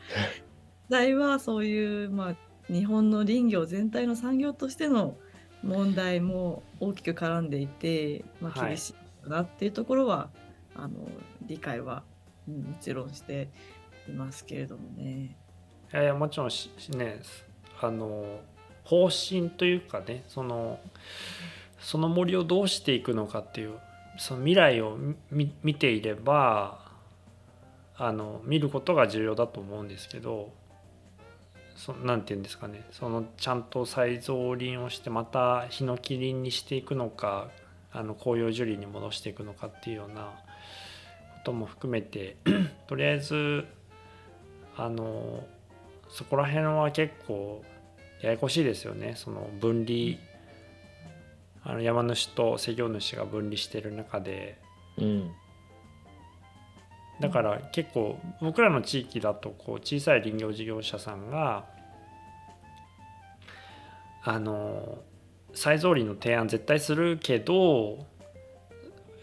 [0.90, 5.18] 実際はそういうまあ日本の林業全体の産業としての
[5.64, 10.30] 問題も大きく絡んでいて、まあ、はい厳しいなっていうところは、
[10.76, 11.08] あの
[11.42, 12.04] 理解は、
[12.48, 13.48] うんもちろんして
[14.10, 15.38] いますけれどもね。
[15.94, 17.22] いやいやもちろんしね
[17.80, 18.42] あの
[18.84, 20.80] 方針というかねその
[21.80, 23.78] その森をどうしていくのかっていう
[24.18, 24.98] その未来を
[25.32, 26.84] 見ていれば
[27.96, 30.52] あの見ることが重要だと思うんですけど
[31.76, 32.86] そなんて言うんですかね。
[32.92, 37.50] そのちゃんと再造林をしてまたヒノキ林にしていくのか
[37.92, 40.32] あの紅葉樹林に戻していくのかっていうようなこ
[41.46, 42.38] とも含めて
[42.88, 43.66] とりあえず
[44.78, 45.44] あの
[46.10, 47.64] そこら辺は結構
[48.22, 49.14] ややこしいですよね。
[49.16, 50.18] その分離
[51.64, 54.60] あの山主と施業主が分離してる中で
[54.98, 55.32] うん。
[57.20, 61.66] だから結構僕らの地域だとこう小さい林業事業者さんが
[64.24, 65.00] あの
[65.54, 68.06] 再造林の提案絶対するけど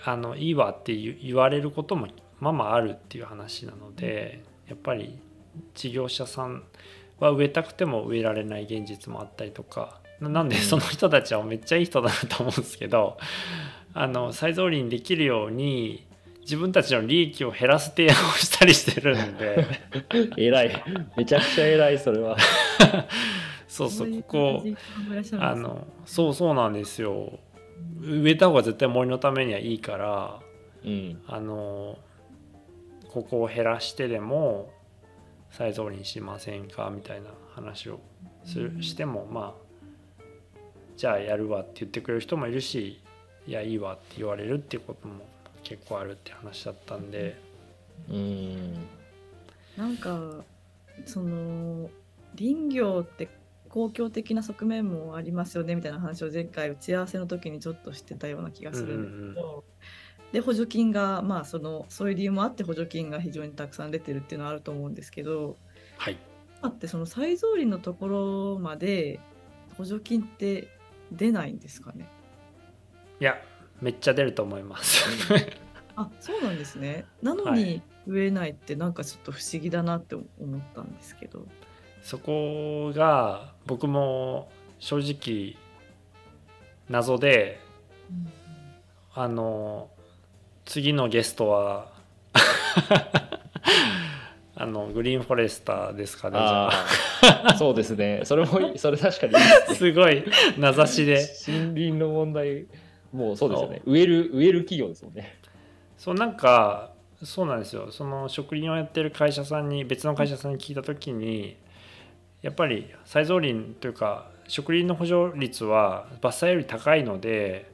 [0.05, 2.07] あのいいわって言われることも
[2.39, 5.19] まあまああるっていう話なのでやっぱり
[5.75, 6.63] 事業者さん
[7.19, 13.19] は植えたくても植えられない現実もあったりとかななんでうん その人たちはめっちゃいい人だなと思うんですけど
[13.95, 16.07] あの再造林できるように
[16.41, 19.67] 自分たちの利益を減らす提案をしたりしてるんで
[20.37, 20.83] 偉い。
[21.17, 22.37] めちゃくちゃ偉い、それは。
[23.69, 24.65] そうそういここ
[25.39, 27.39] あのそうそうなんですよ
[28.01, 30.41] 植えた方が絶対森のためにはいいから
[30.85, 31.23] うん。
[31.29, 31.97] あの
[33.09, 34.73] ここを減らしてでも
[35.51, 38.01] 再造林しませんかみたいな話を
[38.45, 39.70] するうんしてもまあ
[41.01, 43.01] じゃあやるわって言ってくれる人もいるし
[43.47, 45.25] いやいいわって言われるっていうことも
[45.63, 47.41] 結構あるって話だったんで。
[48.11, 48.75] うん。
[49.79, 50.45] なんか
[51.07, 51.89] その
[52.39, 53.31] 林業って
[53.71, 59.65] 公共的な側面もありますよねみたいな話を前回打ち合わせの時にちょっとしてたような気がするんですけど、
[60.33, 65.57] で補助金がまあそのそういう理由もあって補助金が非常にたくさん出てるっていうのはあると思うんですけど。
[65.97, 66.19] はい。
[66.61, 69.19] あってその再造林のところまで
[69.79, 70.69] 補助金って
[71.13, 72.09] 出ないんですかね？
[73.21, 73.41] いや
[73.81, 75.05] めっちゃ出ると思います。
[75.97, 77.05] あそうなんですね。
[77.23, 77.63] なのはい。
[77.63, 81.47] に植えないってなんかちょっと不思議だなって思ったんですけど。
[82.03, 85.59] そこが僕も正直
[86.89, 87.61] 謎で
[89.15, 89.91] あの
[90.65, 91.93] 次のゲストは
[94.61, 96.71] あのグリーンフォレスターですかねじゃあ
[97.23, 98.21] ああ、そうですね。
[98.25, 99.77] それもいい、それ確かにいいですね。
[99.77, 100.25] すごい
[100.59, 102.67] 名指しで森林の問題、
[103.13, 103.83] もうそうですよね。
[103.87, 105.41] 植える、植える企業ですもんね。
[106.01, 106.93] そうなんか
[107.23, 111.59] そうなんですよその植林をやってる会社さんに別の会社さんに聞いた時に
[112.41, 117.71] やっぱり再造林というか植林の補助率は伐採より高いので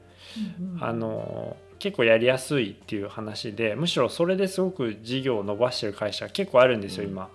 [0.59, 7.30] うんうんあの結構やりやすいっていう話でむしろそれですごく事業を伸ばしてる会社結構あるんですようん今。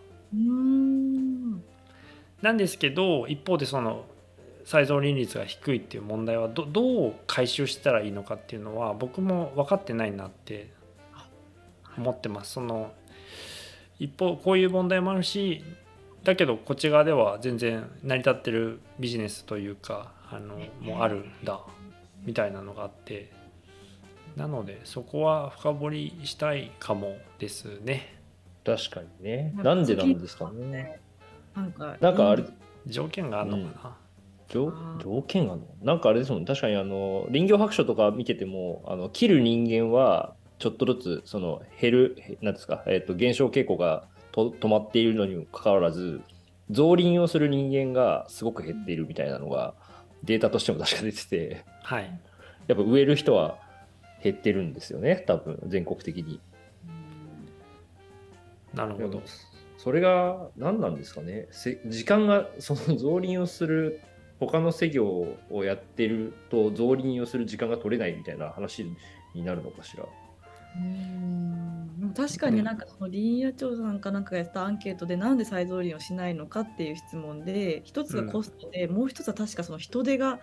[2.41, 4.05] なんですけど一方でその
[4.65, 10.71] 再造林率が低いっていう問題はどどう回収したらいいのかっていうのは僕も分かってないなって
[11.97, 12.53] 思ってます。
[12.53, 12.91] その
[13.99, 15.63] 一方こういう問題もあるし
[16.23, 21.59] だけどこっち側では全然成り立ってるビジネスというかあのもうあるんだ
[22.23, 23.31] みたいなのがあって
[24.35, 28.17] なのでそこは深掘りしたいかもですね。
[28.63, 29.53] 確かにね。
[29.57, 30.99] なんでなんですかね。
[31.55, 32.43] なんかなんかあれ、
[32.87, 33.97] 条件があるのかな、
[34.47, 35.67] 条条件があるの？
[35.83, 46.21] なんかあれですもん確かにあの林業白書とか見ててもあの切る人間はちょっとずつその減るへなんですか、えっと減少傾向がと止まっているのにもかかわらず
[46.69, 49.73] 造林をする人間がすごく減っているみたいなのが
[50.23, 51.65] データとしても確か出てて。
[51.83, 52.19] はい。
[52.67, 53.57] やっぱ植える人は
[54.23, 56.39] 減ってるんですよね多分全国的に。
[58.73, 59.21] なるほど。
[59.77, 63.99] それが何なんですかねせ時間が その造林をする
[64.39, 68.85] 他の作業をやってると草林をする時間が取れないみたいな話
[69.33, 70.05] になるのかしら。
[70.75, 80.39] うん確かになんかその林野庁さんかなんかがやったアンケートでなんで再造林をしないのかっていう質問で一つがコストで、もう一つは確かその人手が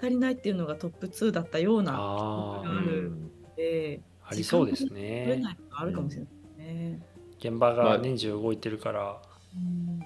[0.00, 7.00] 足りないっていうのがトップ2だったような記憶があるのでありそうです取れねないのがあるかもしれないね。
[7.38, 9.20] 現場が年中動いてるから、
[9.54, 10.00] うん。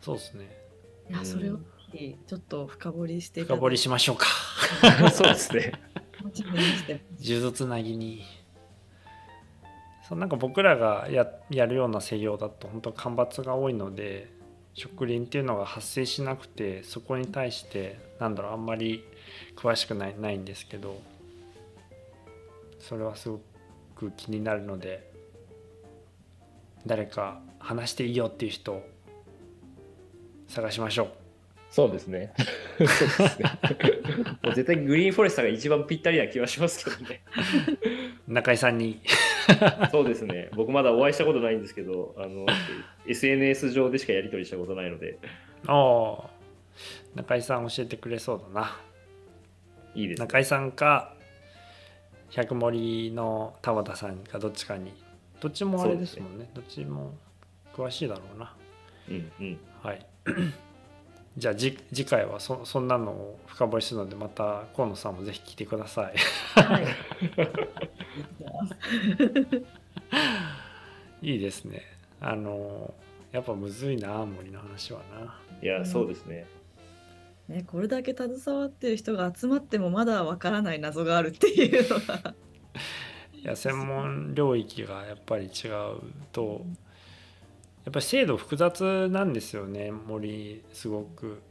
[0.00, 0.48] そうですね。
[1.10, 1.58] いやそれを
[2.26, 4.26] ちょっと深掘りして深掘りしましょうか。
[5.12, 5.72] そうですね。
[7.20, 8.22] 数珠つなぎに。
[10.08, 14.32] そうなんか僕らがややるような作業だと本当干ばつが多いので
[14.74, 19.04] 植林っていうのが発生しなくてそこに対してなんだろうあんまり
[19.56, 21.00] 詳しくないないんですけど
[22.78, 23.40] それはすご
[23.96, 25.10] く気になるので
[26.86, 28.88] 誰か話していいよっていう人を
[30.48, 31.22] 探しましょう
[31.72, 32.34] そうですね。
[32.76, 33.50] そうですね
[34.44, 37.22] もう絶対グリーンフォレスターが一番ぴったりな気はしますけどね。
[38.28, 39.00] 中井さんに
[39.90, 40.50] そうですね。
[40.54, 42.46] 僕まだお会いしたことないんですけど、あの
[43.06, 45.18] SNS 上でしかやり取りしたことないので、
[45.68, 46.42] おー
[47.14, 48.80] 中井さん教えてくれそうだな。
[49.94, 50.26] いいですね。
[50.26, 51.14] 中井さんか
[52.30, 54.92] 百森の田畑さんかどっちかに。
[55.40, 56.50] どっちもあれですもんね。
[56.54, 57.14] どっちも
[57.74, 58.54] 詳しいだろうな。
[59.08, 59.58] うんうん。
[59.82, 60.06] はい。
[61.36, 66.14] じゃあじ次回はそそんなのを深掘りするのでまた河野さんもぜひ聞いてください。
[66.60, 66.86] はい。
[71.22, 71.82] いいですね
[72.20, 72.94] あの
[73.32, 76.44] やっぱむずいな森の話はないや、そうですね。
[77.48, 82.34] ね、これだけ携わってる人が集まってもまだわからない謎があるっていうのが。
[83.34, 86.64] いや専門領域がやっぱり違うと
[87.84, 91.42] やっぱり制度複雑なんですよね森すごく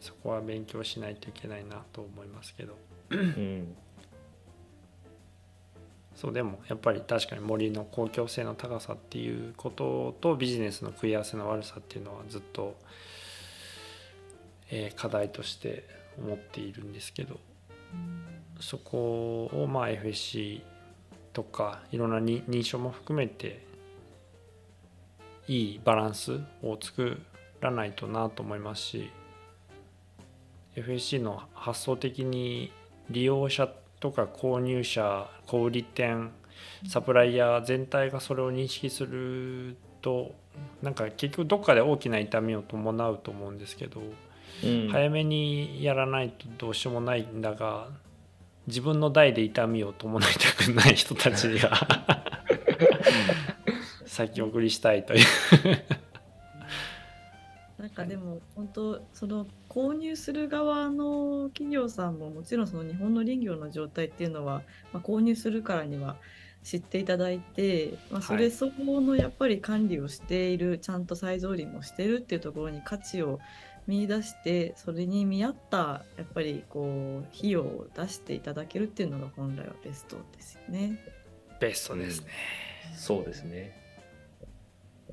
[0.00, 2.78] そこは勉強しないといけないなと思いますけど
[3.10, 3.76] うん。
[6.16, 12.74] そうでもやっぱり確かに森の公共性の高さっていうこととビジネスの食い合わせの悪さっていうのはずっと、
[14.70, 15.86] えー課題として
[16.18, 17.38] 思っているんですけど
[18.60, 20.62] そこをまあ FSC
[21.34, 23.66] とかいろんな認証も含めて
[25.46, 27.20] いいバランスを作
[27.60, 29.10] らないとなと思いますし
[30.76, 32.72] FSC の発想的に
[33.10, 33.68] 利用者
[34.00, 36.30] とか購入者小売店
[36.88, 40.34] サプライヤー全体がそれを認識すると
[40.82, 44.00] なんか結局どっかで大きな痛みを伴うと思うんですけど
[44.64, 44.88] うん。
[44.90, 47.88] 早めにやらないとどうしようもないんだが
[48.66, 51.70] 自分の代で痛みを伴いたくない人たちが
[54.06, 55.24] 先送りしたいという。
[57.78, 64.62] なんかでも本当その購入する側の企業さんももちろんその日本の林業の状態っていうのは、
[64.94, 66.16] まあ、購入するからには
[66.62, 73.38] 知っていただいて、まあ、そはいれ相応のやっぱり管理をしている、ちゃんと再造林もしてるっていうところに価値を
[73.86, 80.98] 見出してそれに見合ったやっぱりこう費用を出していただけるっていうのが本来はベストですよね。
[81.60, 82.26] ベストですね。
[82.96, 83.76] そうですね。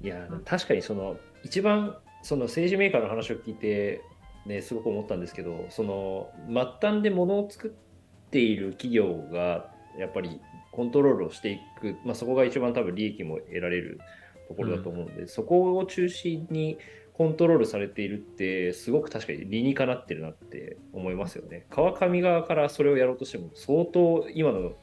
[0.01, 4.01] いや、確かにその、一番、その政治メーカーの話を聞いて、
[4.45, 13.99] ね、すごく思ったんですけど、その、末端で物を作っている企業が、やっぱりコントロールをしていく、まあ、そこが一番多分利益も得られる
[14.47, 16.77] ところだと思うんで、そこを中心に
[17.13, 21.65] コントロールされているって、すごく確かに理にかなってるなって思いますよね。
[21.69, 24.73] 川上側からそれをやろうとしても、相当今の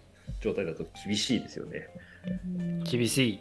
[0.40, 1.88] 状態だと厳しいですよね。
[2.84, 3.40] 厳しい。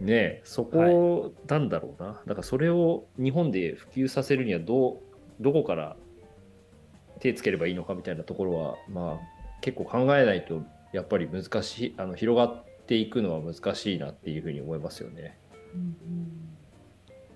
[0.00, 4.98] ねえそこなんだろうな、だからそれを日本で普及させるにはどう
[5.40, 5.96] どこから
[7.20, 10.62] 手つければいいのかみたいなところは、まあ、結構考えないと
[10.92, 15.38] やっぱり難しいあの広がっていくのは難しいなっていうふうに思いますよね。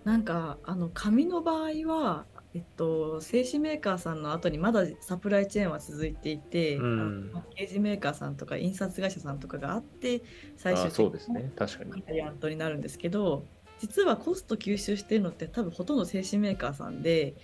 [0.05, 2.25] なんかあの紙の場合は、
[2.55, 10.23] えっと、製紙メーカーさんの後にまだサプライチェーンは続いていて、うんパッケージメーカーさんとか印刷会社さんとかがあって
[10.57, 12.03] 最終あそう的にですね、確かに。
[12.03, 13.45] クライアントになるんですけど
[13.79, 17.35] 実はコスト吸収してるのって多分ほとんど製紙メーカーさんで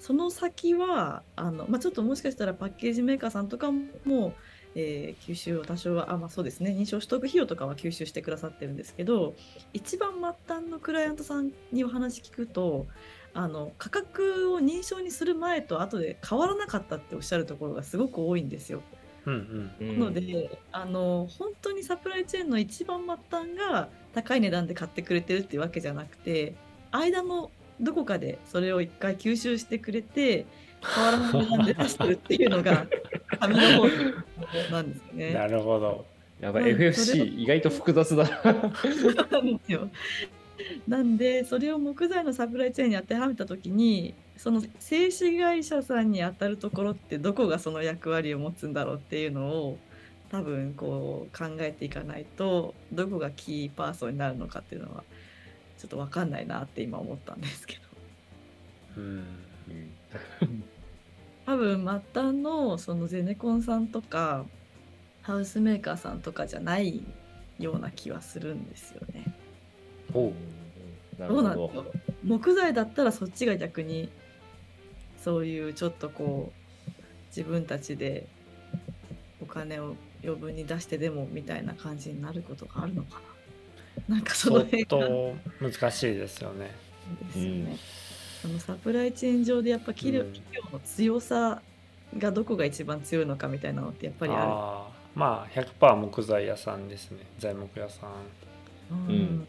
[0.00, 4.34] その先はあの、まあ、ちょっともしかしたらパッケージメーカーさんとかも、
[4.74, 9.34] えー吸収を多少はあ、まあ、そうですね認証取得費用とかは吸収してくださってるんですけど
[9.72, 12.86] 一番末端のクライアントさんにお話聞くと
[13.34, 18.82] あの価格を認証にする前と後で変わらなかったっておっしゃるところがすごく多いんですよ。
[19.26, 19.88] うんうん。
[19.88, 26.54] うんのであの本当にサプライチェーンの一番末端が高い値段で買ってくれてるっていうわけじゃなくて
[26.90, 30.46] 間のどこかでそれを一回吸収してくれて
[30.82, 32.86] 変わらない値段で出してるっていうのが
[33.40, 33.88] 紙の方
[34.70, 35.34] なんですよね。
[35.34, 36.06] なるほど
[36.40, 39.90] やばい、FFC 意外と複雑だなんですよ。
[40.86, 49.78] なんでそれを木材のサプライチェーンに当てはめた時にその製紙会社さんに当たるところってどこがその役割を持つんだろうっていうのを
[50.30, 55.02] 多分こう考えていかないとどこがキーパーソンになるのかっていうのは
[55.78, 57.82] ちょっと分かんないなって今思ったんですけど。
[58.98, 59.24] うん。
[61.46, 61.78] 多分
[62.14, 64.44] 末端のそのゼネコンさんとか
[65.22, 67.02] ハウスメーカーさんとかじゃない
[67.58, 69.34] ような気はするんですよね。
[70.12, 70.32] おう。
[71.18, 71.40] などるほど。
[71.40, 71.52] うなん？
[71.52, 71.72] だろ。
[71.84, 71.92] う
[72.26, 74.10] 木材だったらそっちが逆に
[75.16, 76.52] そういうちょっとこ
[76.88, 76.90] う
[77.28, 78.26] 自分たちで
[79.40, 83.20] お金を余分に出してでもみたいな感じになることがあるのかな
[84.08, 84.88] なんかその相辺が。
[84.88, 86.74] 当難しいですよね。
[87.34, 87.76] ですよね、
[88.42, 90.32] そのサプライチェーン上でやっぱ企業,、うん。
[90.32, 91.62] 企業の強さ
[92.16, 97.18] がどこが一番強いのかみたいなのってやっぱりあああまあ100%木材屋さんですね。
[97.38, 99.08] 材木屋さん。
[99.08, 99.14] る。
[99.14, 99.48] うん。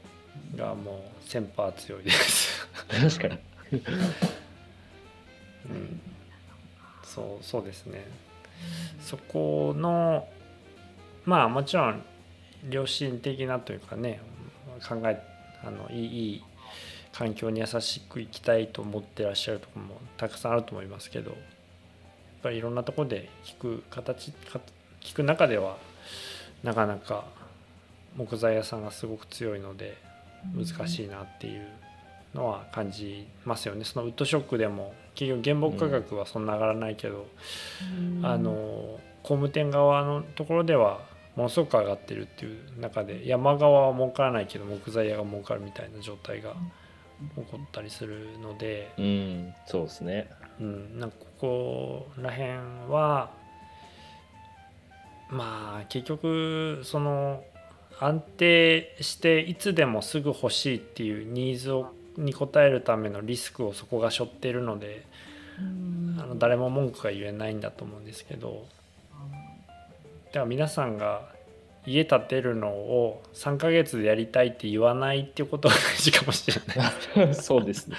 [0.55, 2.67] がもう1000%強いです。
[3.19, 3.39] 確かに。
[5.69, 6.01] うん。
[7.03, 8.05] そうそうですね。
[9.01, 10.27] そこの
[11.25, 12.01] まあもちろん
[12.69, 14.21] 良心的なというかね
[14.79, 15.21] 考え
[15.63, 16.43] あのいいいい
[17.11, 21.39] 環境に優しく生きたいと思ってらっしゃるところもたくさんあると思いますけどやっ
[22.43, 24.59] ぱりいろんなところで聞く形か
[25.01, 25.77] 聞く中では
[26.63, 27.25] なかなか
[28.15, 29.97] 木材屋さんがすごく強いので
[30.55, 31.67] 難しいなっていう
[32.33, 33.83] のは感じますよね。
[33.83, 37.27] そのウッドショックでも結局原木価格はそんな上がらないけど、
[37.97, 41.01] うんあの工務店側のところでは
[41.39, 46.53] ものすごく上がってるっていう中で山側は儲からないけど木材屋が儲かるみたいな状態が
[47.37, 50.29] 起こったりするので、うん、そうですね。
[50.59, 52.49] うん、なんかここら辺
[52.89, 53.31] は
[55.29, 57.41] まあ結局その
[58.01, 65.05] 安定していつでもすぐ欲しいっていうニーズをに応えるためのリスクをそこが背負っているので
[65.57, 68.65] うんあの誰も文句が言えないんだと思うんですけど
[70.29, 71.29] だから皆さんが
[71.85, 76.61] 家建てるのを3ヶ月でやりたいって言わないっていうことが大事かもしれ
[77.15, 77.33] ない。
[77.35, 77.97] そうですね。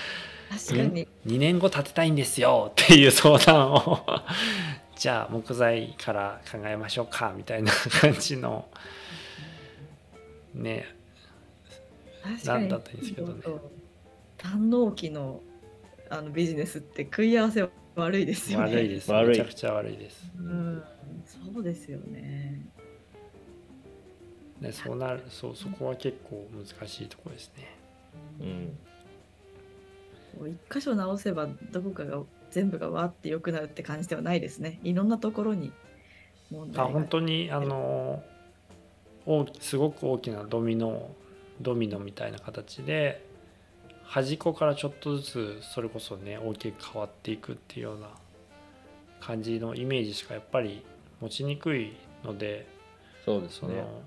[0.50, 4.04] 確かに、2年後建てたいんですよっていう相談を。
[4.96, 8.68] じゃあ木材から考えましょうかみたいな感じの
[10.52, 10.94] ね
[12.44, 13.42] なんだったらいいですけどね。
[14.36, 15.40] 短納期の
[16.10, 17.66] あのビジネスって食い合わせ
[18.01, 18.64] 悪いですよね。
[18.66, 20.82] 悪いです悪いめちゃくちゃ悪いですうん、
[21.24, 22.66] そうですよね。
[24.61, 27.78] ねそうなるそうそこは結構難しいところですね
[28.40, 28.44] う
[30.44, 30.48] ん。
[30.51, 34.80] 一箇所直せばどこかが全部がわーって良くなるって感じではないですね。
[34.82, 35.72] いろんなところに
[36.51, 38.22] 問あ題が本当にあの
[39.26, 41.11] 大きすごく大きなドミノ
[41.61, 43.24] ドミノみたいな形で
[44.11, 48.08] 端っこからちょっとずつそれこそね大きく変わっていくっていうような
[49.20, 50.84] 感じのイメージしかやっぱり
[51.20, 51.92] 持ちにくい
[52.24, 52.66] ので
[53.24, 53.68] そうですね。
[53.68, 54.02] その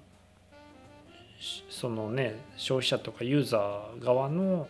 [1.40, 4.68] しそのね消費者とかユーザー側の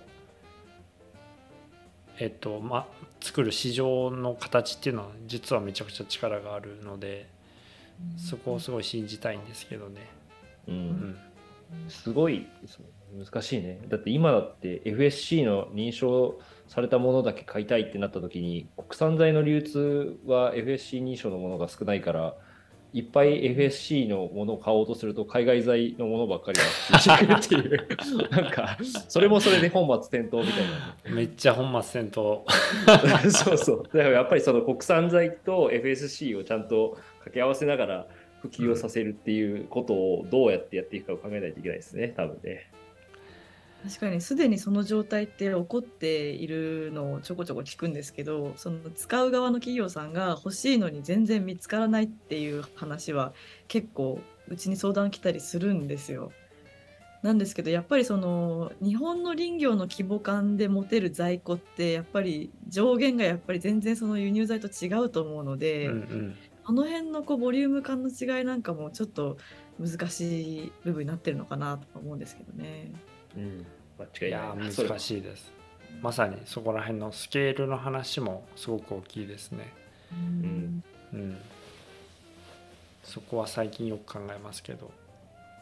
[2.20, 2.86] えっとま
[3.20, 7.28] 作る市場の形っていうのは実はめちゃくちゃ力があるので
[8.18, 10.02] そこをすごい信じたいんですけどね。
[10.68, 10.72] う。
[10.72, 11.18] うんん、
[11.90, 12.86] すごいそう
[13.18, 13.80] 難しいね。
[13.88, 22.36] だって今だって FSC の認証されたものだけ買いたいってなった時に国産材の流通は FSC 認証のものが少ないから
[22.94, 31.16] いっぱい FSC のものを買おうとすると海外材のものばっかりが出てくるっていう なんかそれもそれで本末転倒みたいな。
[31.16, 33.30] めっちゃ本末転倒。
[33.30, 33.84] そうそう。
[33.84, 38.08] だからやっぱりその国産材と FSC をちゃんと掛け合わせながら
[38.44, 42.70] 普及をさせるっていうことをどうやってやっていくかを考えないといけないですね、多分ね。
[43.84, 53.34] 確かにすでにその状態って起こっているのをちょこちょこ聞くんですけどその使う側の企業さんが欲しいのに全然見つからないっていう話は
[53.68, 56.32] 結構うちに相談来たりするんですよ。
[57.24, 69.38] なんですけどやっぱりその日本の林業の規模感で持てる在庫ってやっぱり上限がやっぱり全然その輸入材と違うと思うので、うんうんあの辺のこうボリューム感の違いなんかもちょっと
[69.80, 72.94] 難しい部分になってるのかなと思うんですけどね。
[73.38, 73.66] うん。
[74.00, 74.70] 間違いいやない。
[74.70, 75.52] ー難しいです。
[76.02, 79.72] まさにそこら辺のスケールの話もすごく大きいですね。
[80.12, 81.38] うんうん、
[83.04, 84.92] そこは最近よく考えますけど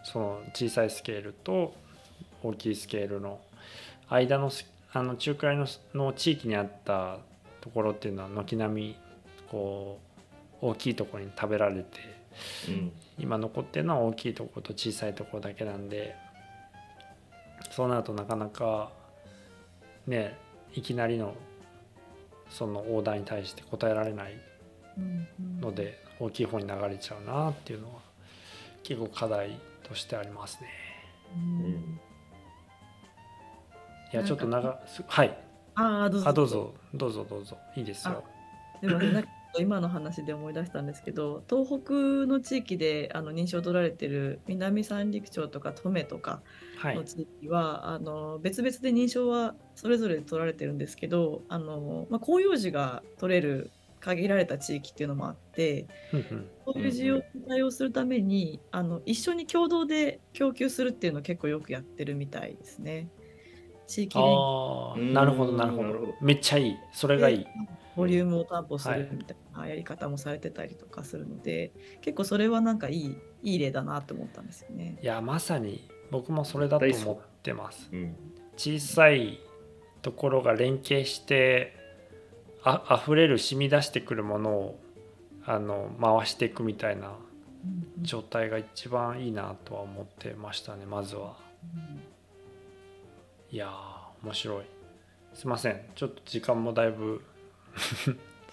[0.04, 1.74] その小さいスケールと
[2.44, 3.40] 大きいスケールの
[4.10, 7.20] 間のスあの中くらいのの地域にあった
[7.62, 8.96] ところっていうのは軒並み
[9.50, 10.00] こ
[10.62, 12.00] う大きいところに食べられて
[12.68, 16.16] うん今残ってるのは大きいところと小さいところだけなんで
[17.82, 18.92] そうなるとなかなか
[20.06, 20.38] ね
[20.76, 21.34] いきなりの
[22.52, 24.40] そのオーダーに対して答えられない
[25.60, 28.02] ので大きい方に流れちゃうなっていうのは
[28.84, 30.70] 結構課題としてありますね。
[31.36, 32.00] うん。
[34.14, 35.36] いやちょっと長すはい。
[35.74, 36.30] ああどうぞ。
[36.30, 36.74] あどうぞ。
[36.94, 37.58] どうぞどうぞ。
[37.76, 38.24] いいですよ。
[38.80, 39.30] でもねなんか
[39.60, 41.94] 今の話で思い出したんですけど東北
[42.28, 46.42] の地域であの認証を取られてる南三陸町とか登米とか
[46.78, 46.96] はい。
[46.96, 55.86] の地域は、あの別々で認証はそれぞれ取られてるんですけどあの、まあ、広葉樹が取れる限られた地域っていうのもあって
[56.66, 63.10] そういう需要に対応するために、あの一緒に共同で供給するっていうのを結構よくやってるみたいですね。
[63.88, 64.38] 地域連携。
[64.38, 65.84] ああうんなるほどなるほど。
[65.84, 66.76] なるほどめっちゃいい。
[66.94, 67.48] それがいい。
[67.96, 74.98] ボリュームを担保すはいるみたいなやり方もされてたりとかするので、結構それはなんかいいいい例だなと思ったんですよね。
[75.02, 77.90] いやまさに僕もそれだと思ってます。
[77.92, 78.16] うん
[78.58, 79.40] 小さい
[80.02, 81.74] ところが連携して
[82.64, 84.80] あ溢れる染み出してくるものを
[85.46, 87.08] あの回していくみたいな
[87.66, 91.38] うん状態が一番いいなとは思ってましたねまずは。
[93.52, 94.66] いやー面白い。
[95.34, 97.24] すいませんちょっと時間もだいぶ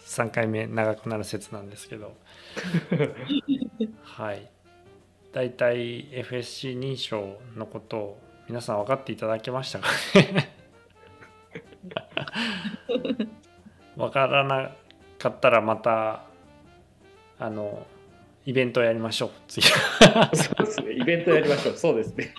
[0.06, 2.16] 3回目長くなる説なんですけど。
[4.02, 4.48] はい。
[5.32, 9.88] だいたい FSC 認証のことを皆さん分かっていただけましたか
[10.32, 10.54] ね？
[13.96, 14.74] 分からな
[15.18, 16.24] かったらまた
[17.38, 17.86] あの
[18.46, 19.30] イベントやりましょう。
[19.48, 19.66] 次。
[19.68, 19.74] そ
[20.58, 20.92] うですね。
[20.92, 21.76] イベントやりましょう。
[21.76, 22.34] そうですね。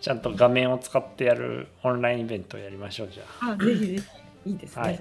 [0.00, 3.50] ちゃんと画面を使ってやるオンラインイベントやりましょうじゃあ。
[3.52, 4.02] あぜひぜ
[4.44, 4.50] ひ。
[4.50, 5.00] いいですね、はい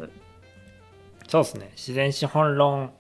[1.31, 1.69] そうですね。
[1.77, 2.91] 自然資本論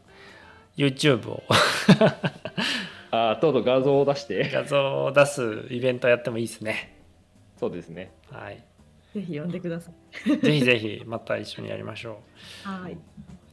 [0.77, 1.43] YouTube を。
[3.11, 4.49] ああとうとう画像を出して。
[4.49, 6.97] 画像を出すイベントやってもいいですね。
[7.57, 8.13] そうですね。
[8.31, 8.63] はい。
[9.13, 9.91] ぜひ呼んでくださ
[10.25, 10.37] い。
[10.37, 12.21] ぜひぜひまた一緒にやりましょ
[12.63, 12.93] はい。
[12.93, 12.97] う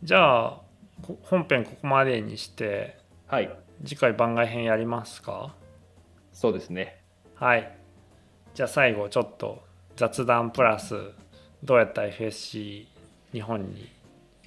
[0.04, 0.60] じゃあ
[1.02, 3.50] こ本編ここまでにしてはい。
[3.84, 5.56] 次回番外編やりますか？
[6.32, 7.02] そうですね。
[7.34, 7.76] はい。
[8.54, 9.64] じゃあ最後ちょっと
[9.96, 10.94] 雑談プラス
[11.64, 12.86] どうやったら FSC
[13.32, 13.88] 日本に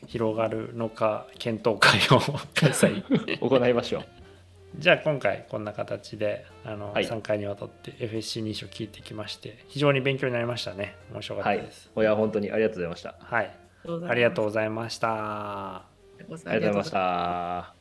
[0.08, 2.20] 広がるのか検討会を
[2.54, 3.04] 開催。
[3.40, 4.06] 行いましょう。
[4.78, 7.06] じゃあ今回こんな形であの、はい。
[7.06, 10.96] 3回にわたって FSC 認証聞いてきまして非常に勉強になりましたね。
[11.12, 11.92] 面白かったはいです。
[11.96, 12.00] い。
[12.00, 13.16] や本当にありがとうございました。
[13.20, 13.52] はい、
[13.86, 15.76] あありがとうございました。
[15.78, 15.86] あ
[16.20, 17.81] りがとうございました